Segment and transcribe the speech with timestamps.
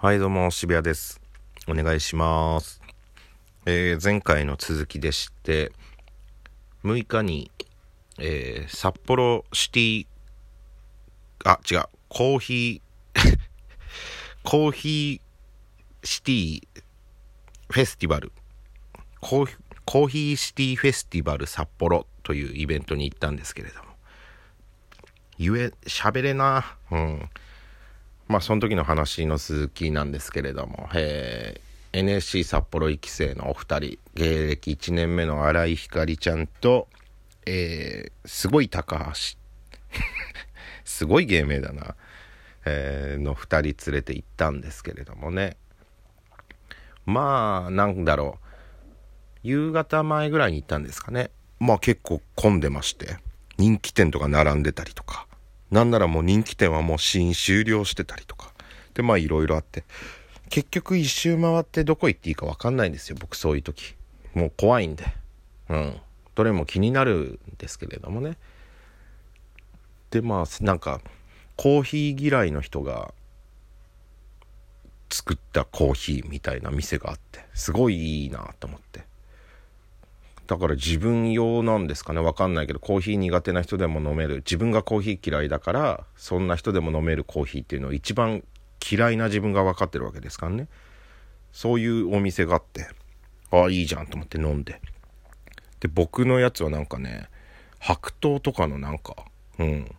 [0.00, 1.20] はい、どうも、渋谷です。
[1.66, 2.80] お願いします。
[3.66, 5.72] えー前回の続きでして、
[6.84, 7.50] 6日に、
[8.16, 10.06] えー札幌シティ、
[11.44, 13.38] あ、違う、コーヒー、
[14.44, 16.62] コーヒーシティ
[17.68, 18.30] フェスティバル、
[19.20, 23.88] コーヒコーヒーシティフェスティバル札幌というイベントに行ったんですけれども、
[25.40, 27.28] 言え、喋れな、うん。
[28.28, 36.86] まあその時の話の続きなんですけれども、えー NSC 札幌1期生のお二人芸歴1年目の新井ひかりちゃんと、
[37.46, 39.38] えーすごい高橋。
[40.84, 41.94] すごい芸名だな、
[42.66, 45.56] えーの二人連れて行ったんですけれどもね。
[47.06, 48.48] まあなんだろう。
[49.42, 51.30] 夕方前ぐらいに行ったんですかね。
[51.58, 53.16] まあ結構混んでまして。
[53.56, 55.26] 人気店とか並んでたりとか。
[55.70, 58.52] なんならもう人気店はもう試飲終了してたりとか。
[58.94, 59.84] でまあいろいろあって。
[60.50, 63.94] 結局一周回ってどこ行っていいか分かんないんですよ僕そういう時。
[64.34, 65.04] もう怖いんで。
[65.68, 66.00] うん。
[66.34, 68.36] どれも気になるんですけれどもね。
[70.10, 71.00] でまあなんか
[71.56, 73.12] コーヒー嫌いの人が
[75.10, 77.44] 作ったコーヒーみたいな店があって。
[77.52, 79.07] すごいいいなと思って。
[80.48, 82.20] だから自分用なんですかね。
[82.20, 84.36] わかんないけどコーヒー苦手な人でも飲める。
[84.36, 88.42] 自分がコーヒー嫌いだからそんな人でも飲めるコーヒーっていうのを一番
[88.90, 90.66] 嫌いな自分が分かってるわけですからね。
[91.52, 92.88] そういうお店があって
[93.50, 94.80] ああいいじゃんと思って飲んで。
[95.80, 97.28] で僕のやつはなんかね
[97.78, 99.16] 白桃とかのなんか
[99.58, 99.94] うん。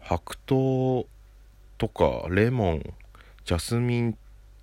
[0.00, 1.06] 白桃
[1.78, 2.94] とかレモン
[3.44, 4.18] ジャスミン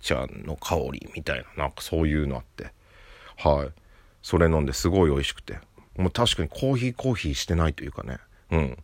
[0.00, 2.70] 茶の香りみたいななんかそういうのあって。
[3.38, 3.85] はい。
[4.26, 5.60] それ飲んですごい美味しくて。
[5.96, 8.18] もう確かにコーヒーコーヒーしてないというかね。
[8.50, 8.78] うん。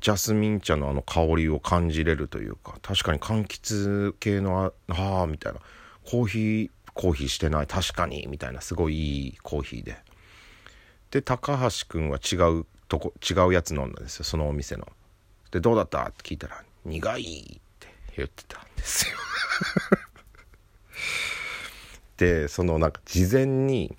[0.00, 5.58] ジャスミン茶のあの香りを感じれるというか確かに柑橘系のああーみたいな。
[6.08, 7.66] コーヒーコーヒーしてない。
[7.66, 8.60] 確かにみたいな。
[8.60, 9.96] すごいいいコーヒーで。
[11.10, 14.24] で高橋君は違うとこ違うやつ飲んだんですよ。
[14.24, 14.86] そのお店の。
[15.50, 16.04] でどうだった？
[16.04, 19.16] って聞いたら苦いって言ってたんですよ。
[22.18, 23.96] でそのなんか事前に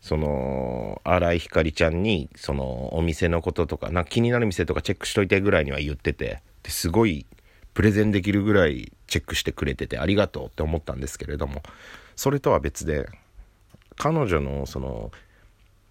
[0.00, 7.26] その新井ひかりちゃんにそのお店のこととかなんか気になる店とかチェックしといてぐらいには言っててですごい
[7.74, 11.62] プレゼンできるぐらいチェックしてくれててありがとうって思ったんですけれども
[12.16, 13.08] それとは別で
[13.96, 15.10] 彼女のその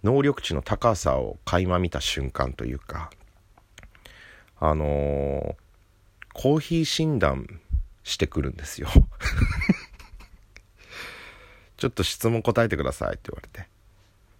[0.03, 3.11] 能力値の高さを垣間見た瞬間というか
[4.59, 5.69] あのー
[6.41, 7.59] コーヒー診断
[8.03, 8.87] してくるんですよ。
[11.75, 13.67] ちょっと質問答えてくださいって言われて。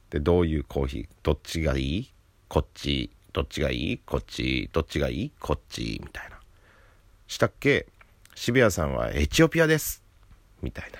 [0.09, 2.11] でどういうコーヒーどっちがいい？
[2.47, 3.97] こっちどっちがいい？
[3.99, 5.31] こっちどっちがいい？
[5.39, 6.39] こっちみたいな。
[7.27, 7.85] したっけ？
[8.35, 10.03] 渋谷さんはエチオピアです。
[10.61, 10.99] みたいな。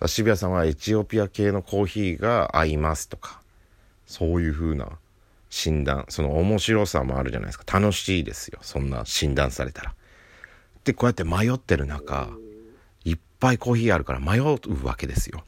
[0.08, 3.40] 渋谷さんはエチオピア系のコーヒーが合いますとか。
[4.06, 4.98] そういう風な
[5.50, 7.78] 診断その面白さもあるじゃないですか。
[7.80, 8.58] 楽しいですよ。
[8.62, 9.94] そんな診断されたら。
[10.84, 12.28] でこうやって迷ってる中
[13.04, 15.44] いっぱいコーヒーあるから迷うわけですよ。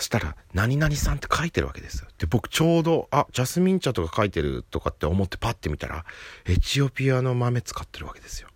[0.00, 6.06] そしたら「何々さん」って書いてるわけですで僕ちょうどあジャスミン茶とか書いてるとかって思ってパッて見たら
[6.46, 8.48] エチオピアの豆使ってるわけですよ。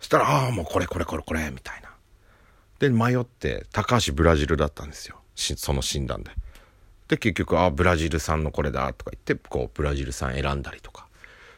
[0.00, 1.90] そしたら「ああもうこれこれこれこれ」みたいな。
[2.80, 5.20] で迷って高橋ブラジルだったんですよ。
[5.36, 6.32] その診断で。
[7.06, 11.06] で結局あブラジル産のこれだとか言ってこうブラジル産選んだりとか。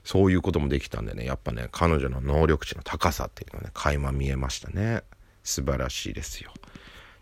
[0.05, 5.03] そういうこともできたんでねやっぱね彼女の能力値の高さっていうのはね垣間見えましたね。
[5.43, 6.53] 素晴らしいですよ。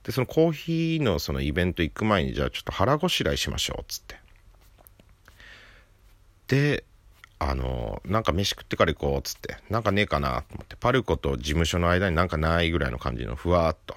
[0.05, 4.17] でそのコーヒーのそのイベント行く前にじゃあちょっと腹ごしらえしましょうっつって。
[6.49, 6.85] で
[7.39, 9.57] あのなんか飯食ってから行こうっつって。
[9.71, 10.77] なんかねえかなと思って。
[10.77, 13.97] パルコと事務所の間になんかないぐらいの感じのふわっと。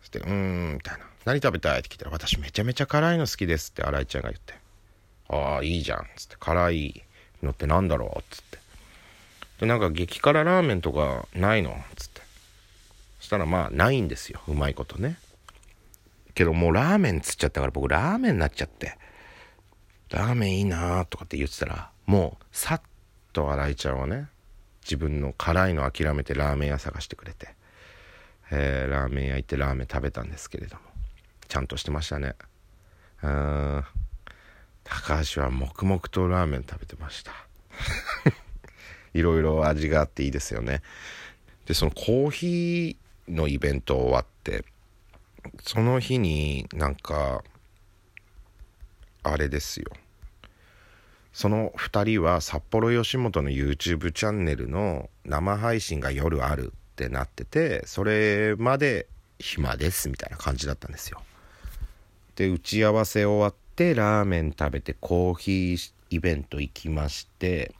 [0.00, 4.54] そして「うーん」みたいな「何食べたい?」って聞いたら「私めちゃめちゃ辛いの好きです」って新井ちゃんが言って
[5.28, 7.04] 「ああいいじゃん」っつって「辛い
[7.42, 8.58] のってなんだろう?」っつって。
[9.60, 11.70] でなんか激辛ラーメンとかないの？
[11.70, 12.13] っつって。
[13.24, 14.40] したらまあないんですよ。
[14.48, 15.18] うまいことね。
[16.34, 18.98] けどもうラーメンつっちゃったから僕ラーメンになっちゃって。
[20.10, 22.82] ラーメンいいなーとかって言ってたらもうさっ
[23.32, 24.28] と新井ちゃんはね
[24.84, 27.48] 自分の辛いの諦めてラーメン屋探してくれて、
[28.50, 30.82] えーラーメン屋行ってラーメン食べたんですけれども。
[31.48, 32.34] ちゃんとしてましたね。
[33.22, 33.84] うん。
[34.82, 37.32] 高橋は黙々とラーメン食べてました。
[39.14, 40.82] いろいろ味があっていいですよね。
[41.66, 44.64] でそのコーヒーのイベント終わって
[45.62, 47.42] その日になんか
[49.22, 49.86] あれですよ。
[51.32, 59.08] その2人は札幌吉本の YouTube チャンネルの生配信が夜あるってなっててそれまで
[59.40, 61.20] 暇ですみたいな感じだったんですよ。
[62.36, 67.74] で打ち合わせ終わってラーメン食べてコーヒーイベント行きまして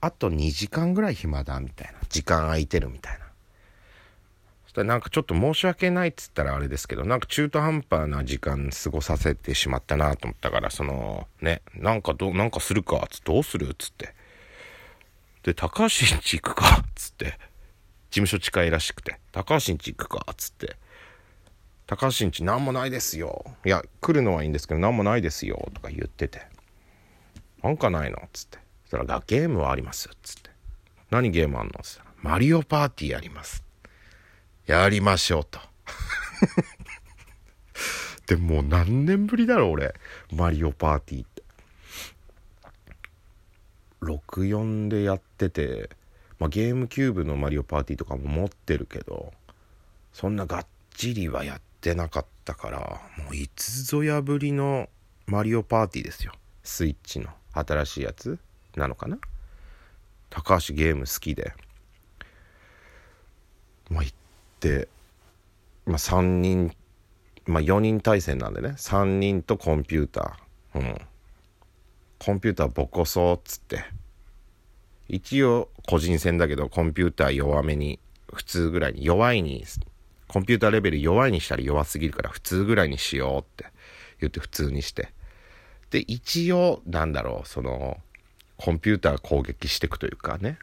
[0.00, 1.98] あと2時間ぐらい暇だみたいな。
[2.08, 3.21] 時間空いてるみたいな。
[4.72, 14.14] したらなんかちょっと申し訳ないっつったらあれですけどなんか中途半端な時間過ごさせてしまったなと思ったからそのねなんかどなんかするかっつってどうするっつって。
[15.42, 20.76] で高橋んち行くかっつって事務所近いらしくて高橋んち行くかっつって。
[21.86, 23.44] 高橋んち何もないですよ。
[23.66, 26.40] いや来るのはいいんですけど何もないですよとか言ってて。
[27.62, 28.58] なんかないのっつって。
[28.84, 30.50] そしたらゲームはありますっつって。
[31.10, 33.62] 何ゲームあんのっつったらマリオパーティーやります
[34.66, 35.60] やりましょうと。
[38.26, 39.94] でもう何年ぶりだろ俺。
[40.32, 41.42] マリオパーティーって。
[44.02, 45.90] 64でやってて、
[46.38, 49.32] まあ、ゲームキューブのマリオパーティーとかも持ってるけど
[50.12, 54.88] そんながっちりはやってなかったからもういつぞやぶりの
[55.26, 56.32] マリオパーティーですよ。
[56.64, 57.28] スイッチの。
[57.54, 58.38] 新しいやつ？
[58.76, 59.18] なのかな？
[60.30, 61.54] 高橋ゲーム好きで。
[63.88, 64.02] まあ
[65.86, 66.72] まあ3人
[67.46, 68.70] まあ4人対戦なんでね。
[68.70, 70.80] 3人とコンピューター。
[70.80, 71.00] うん。
[72.18, 73.84] コンピューターボコそうっつって。
[75.08, 77.98] 一応個人戦だけどコンピューター弱めに
[78.32, 79.64] 普通ぐらいに弱いに
[80.28, 83.66] コンピューターレベル弱いにしたら弱すぎるから普通ぐらいにしようって
[84.20, 85.12] 言って普通にして。
[85.90, 87.98] で一応なんだろうその
[88.56, 90.58] コンピューター攻撃していくというかね。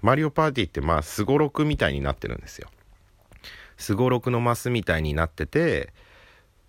[0.00, 2.70] マリオパーティーってまあすごろくみたいになってるんですよ。
[3.76, 5.92] すごろくのマスみたいになってて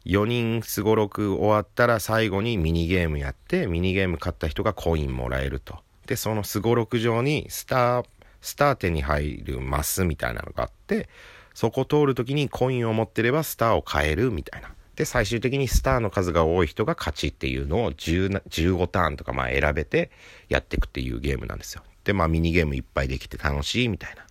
[0.06, 5.80] 4人すごろく終わったら最後にミニゲームやってミニゲーム勝った人がコインもらえると。
[6.06, 8.06] でそのすごろく上にスター
[8.42, 11.10] スター手に入るマスみたいなのがあって
[11.56, 14.69] そこ通る時にコインを持ってればスターを買えるみたいな。
[14.96, 20.10] で最終的にスターの数が多い人が勝ちっていうのを15ターンとかまあ選べて
[20.48, 21.84] やっていくっていうゲームなんですよ。
[22.04, 24.25] でまあミニゲームいっぱいできて楽しいみたいな。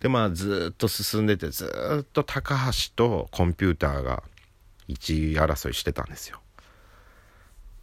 [0.00, 4.22] でまあずっと進んでてずっと高橋とコンピューターが
[4.88, 6.40] 1位争いしてたんですよ。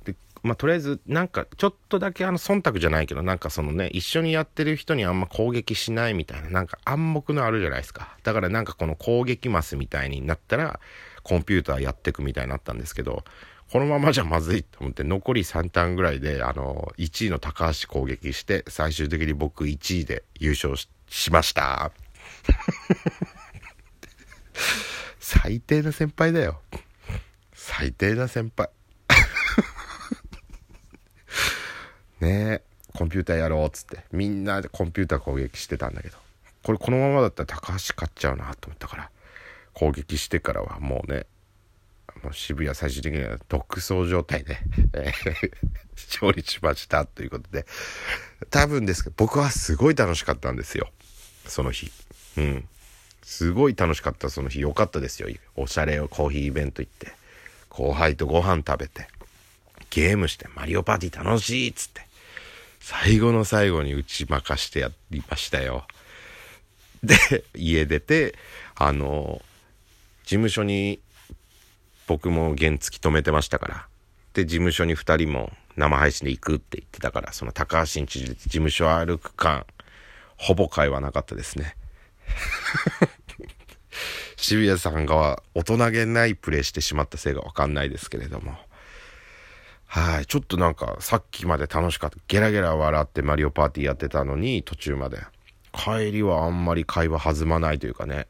[0.05, 8.17] でまあとりあえずなんかちょっとだけあの忖度じゃないけどなんかそのね一緒にやってる人にあんま攻撃しないみたいななんか暗黙のあるじゃないですか。
[8.23, 10.79] だからなんかこの攻撃マスみたいになったら
[11.23, 13.23] コンピューターやってくみたいになったんですけど
[13.71, 20.75] このままじゃまずいと思って残り3ターンぐらいであの1位の高橋攻撃して最終的に僕1位で優勝
[21.09, 21.91] しました。
[25.19, 26.61] 最低な先輩だよ。
[27.53, 28.69] 最低な先輩。
[32.21, 32.61] ねえ
[32.93, 34.05] コンピューターやろうっつって。
[34.11, 36.17] みんなでコンピューター攻撃してたんだけど。
[36.63, 39.11] これこのままだったら高橋勝っちゃうなと思ったから。
[39.73, 41.25] 攻撃してからはもうね
[42.23, 44.57] もう渋谷最終的には独走状態で、
[44.93, 45.11] え
[45.95, 47.65] 勝利しましたということで。
[48.49, 50.89] 多分ですけど僕はすごい楽しかったんですよ。
[51.45, 51.91] その日。
[52.37, 52.67] うん。
[53.23, 54.59] すごい楽しかったその日。
[54.59, 55.29] 良かったですよ。
[55.55, 57.13] おしゃれをコーヒーイベント行って。
[57.69, 59.07] 後輩とご飯食べて。
[59.89, 60.47] ゲームして。
[60.55, 62.05] マリオパーティー楽しいっつって。
[62.79, 65.87] 最後の最後に打ち負かしてやりましたよ。
[67.03, 68.35] で家出て
[68.75, 69.41] あの
[70.23, 70.99] 事務所に
[72.07, 73.87] 僕も原付止めてましたから。
[74.33, 79.65] で事務所に2人も生配信で行くって言ってたからその高橋んち事務所歩く間
[80.37, 81.75] ほぼ会話なかったですね。
[84.37, 88.57] 渋谷さんが大人げないプレイしてしまったせいがわかんないですけれども。
[89.87, 90.25] はい。
[90.25, 92.17] ちょっとなんかさっきまで楽しかった。
[92.27, 95.19] ゲラゲラ笑ってマリオパーティーやってたのに途中まで。
[95.71, 98.27] 帰りはあんまり会話弾まないというかね。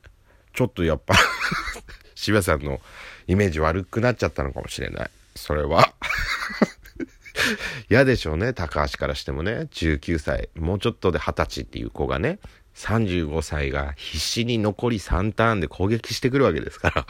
[0.54, 1.16] ちょっとやっぱ
[2.16, 2.80] 渋谷さんの
[3.28, 5.10] イメージ悪くなっちゃったのかもしれない。
[5.36, 5.94] それは。
[7.90, 9.68] 嫌でしょうね、高橋からしてもね。
[9.72, 12.40] 19歳、もうちょっとで20歳っていう子がね、
[12.76, 17.08] 35歳が必死に残り3ターンで攻撃してくるわけですから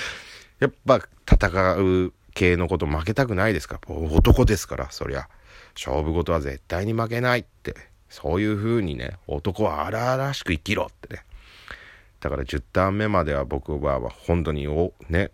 [0.60, 1.00] やっぱ
[1.30, 3.80] 戦う系のこと負けたくないですか？
[3.88, 5.28] 男ですから、そりゃ。
[5.74, 7.74] 勝負事は絶対に負けないって。
[8.08, 11.24] そういう風にね、男は荒々しく生きろってね。
[12.20, 15.30] だから10ターン目までは僕は本当におね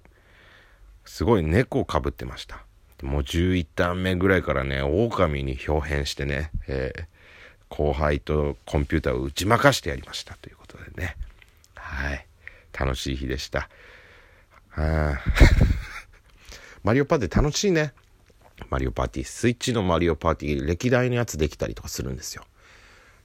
[1.04, 2.64] すごい猫をかぶってました
[3.02, 7.04] もう11ターン目ぐらいからね狼に表変してね、えー、
[7.76, 11.16] 後輩とコンピューターを打ち負かしてやりましたということでね
[11.74, 12.26] はい
[12.72, 13.68] 楽しい日でした
[16.84, 17.92] マリオパーティー楽しいね
[18.70, 19.26] マリオパーティー。
[19.26, 22.44] スイッチのマリオパーティー、歴代のやつできたりとかするんですよ。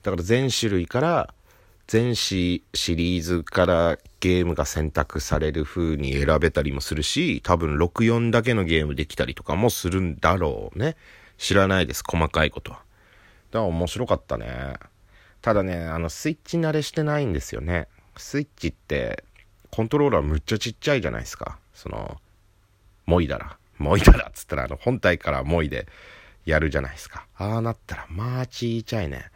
[0.03, 1.33] だから全種類から、
[1.87, 10.95] 全シリーズからゲームが選択される風に選べたりもするし、多分64だけのゲームできたりとかもするんだろうね。
[11.37, 12.83] 知らないです、細かいことは。
[13.51, 14.75] だから面白かったね。
[15.41, 17.87] ただね、あの、スイッチ慣れしてないんですよね。
[18.17, 19.23] スイッチって、
[19.71, 21.57] コントローラーむっちゃちっちゃいじゃないですか。
[21.73, 22.19] その、
[23.05, 23.57] もいだら。
[23.77, 25.87] もいだらっつったら、あの、本体からもいで
[26.45, 27.25] やるじゃないですか。
[27.37, 29.31] ああなったら、まあちっちゃいね。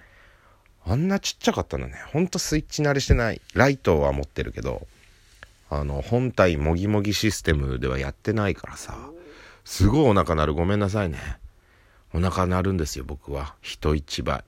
[0.85, 1.95] あんなちっちゃかったんだね。
[2.11, 3.41] ほんとスイッチ慣れしてない。
[3.53, 4.85] ライトは持ってるけど、
[5.69, 8.97] あの、本体もぎもぎシステムではやってないからさ、
[9.63, 10.53] すごいお腹鳴る。
[10.53, 11.17] ごめんなさいね。
[12.13, 13.55] お腹鳴るんですよ、僕は。
[13.61, 14.43] 人一倍。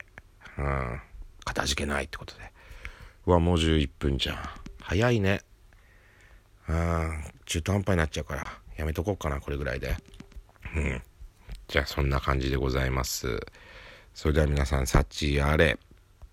[0.58, 1.00] うん。
[1.44, 2.52] かたじけないってことで。
[3.26, 4.36] うわ、もう11分じゃん。
[4.80, 5.40] 早いね。
[6.68, 7.24] うん。
[7.44, 8.46] 中途半端になっちゃうから、
[8.76, 9.96] やめとこうかな、これぐらいで。
[10.76, 11.02] うん。
[11.68, 13.40] じゃあ、そんな感じでございます。
[14.14, 15.78] それでは皆さん、幸あれ。